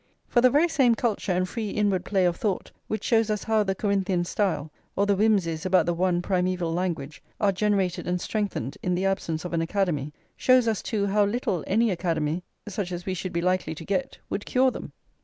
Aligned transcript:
For 0.27 0.41
the 0.41 0.49
very 0.49 0.67
same 0.67 0.95
culture 0.95 1.31
and 1.31 1.47
free 1.47 1.69
inward 1.69 2.05
play 2.05 2.25
of 2.25 2.35
thought 2.35 2.71
which 2.87 3.03
shows 3.03 3.29
us 3.29 3.43
how 3.43 3.61
the 3.61 3.75
Corinthian 3.75 4.25
style, 4.25 4.71
or 4.95 5.05
the 5.05 5.13
whimsies 5.15 5.63
about 5.63 5.85
the 5.85 5.93
One 5.93 6.23
Primeval 6.23 6.73
Language, 6.73 7.21
are 7.39 7.51
generated 7.51 8.07
and 8.07 8.19
strengthened 8.19 8.79
in 8.81 8.95
the 8.95 9.05
absence 9.05 9.45
of 9.45 9.53
an 9.53 9.59
[xi] 9.61 9.65
Academy, 9.65 10.11
shows 10.35 10.67
us, 10.67 10.81
too, 10.81 11.05
how 11.05 11.23
little 11.25 11.63
any 11.67 11.91
Academy, 11.91 12.43
such 12.67 12.91
as 12.91 13.05
we 13.05 13.13
should 13.13 13.31
be 13.31 13.41
likely 13.41 13.75
to 13.75 13.85
get, 13.85 14.17
would 14.27 14.43
cure 14.47 14.71
them. 14.71 14.91